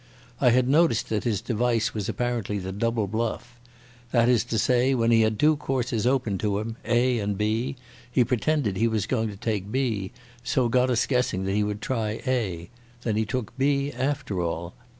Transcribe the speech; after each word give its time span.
I 0.39 0.49
had 0.49 0.67
noticed 0.67 1.09
that 1.09 1.25
his 1.25 1.41
device 1.41 1.93
was 1.93 2.09
apparently 2.09 2.57
the 2.57 2.71
Double 2.71 3.05
Bluff. 3.05 3.59
That 4.11 4.29
is 4.29 4.43
to 4.45 4.57
say, 4.57 4.95
when 4.95 5.11
he 5.11 5.21
had 5.21 5.37
two 5.37 5.57
courses 5.57 6.07
open 6.07 6.39
to 6.39 6.57
him, 6.57 6.75
A 6.85 7.19
and 7.19 7.37
B, 7.37 7.75
he 8.11 8.23
pretended 8.23 8.77
he 8.77 8.87
was 8.87 9.05
going 9.05 9.29
to 9.29 9.37
take 9.37 9.71
B, 9.71 10.05
and 10.05 10.11
so 10.43 10.69
got 10.69 10.89
us 10.89 11.05
guessing 11.05 11.43
that 11.45 11.53
he 11.53 11.63
would 11.63 11.81
try 11.83 12.19
A. 12.25 12.71
Then 13.03 13.15
he 13.15 13.25
took 13.27 13.55
B 13.59 13.91
after 13.91 14.41
all. 14.41 14.73